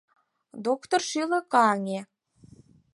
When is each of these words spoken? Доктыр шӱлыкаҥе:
Доктыр 0.65 1.01
шӱлыкаҥе: 1.09 1.99